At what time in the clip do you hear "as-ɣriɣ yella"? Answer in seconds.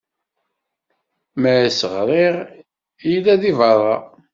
1.67-3.33